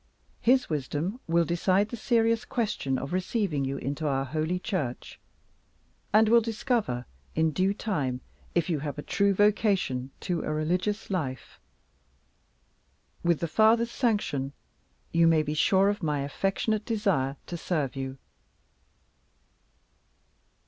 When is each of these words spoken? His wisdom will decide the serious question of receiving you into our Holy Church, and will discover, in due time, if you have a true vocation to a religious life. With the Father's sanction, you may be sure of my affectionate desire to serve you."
His 0.41 0.67
wisdom 0.67 1.19
will 1.27 1.45
decide 1.45 1.89
the 1.89 1.95
serious 1.95 2.43
question 2.43 2.97
of 2.97 3.13
receiving 3.13 3.63
you 3.65 3.77
into 3.77 4.07
our 4.07 4.25
Holy 4.25 4.57
Church, 4.57 5.19
and 6.11 6.27
will 6.27 6.41
discover, 6.41 7.05
in 7.35 7.51
due 7.51 7.71
time, 7.71 8.21
if 8.55 8.67
you 8.67 8.79
have 8.79 8.97
a 8.97 9.03
true 9.03 9.31
vocation 9.31 10.09
to 10.21 10.41
a 10.41 10.51
religious 10.51 11.11
life. 11.11 11.59
With 13.23 13.41
the 13.41 13.47
Father's 13.47 13.91
sanction, 13.91 14.53
you 15.11 15.27
may 15.27 15.43
be 15.43 15.53
sure 15.53 15.87
of 15.89 16.01
my 16.01 16.21
affectionate 16.21 16.83
desire 16.83 17.37
to 17.45 17.55
serve 17.55 17.95
you." 17.95 18.17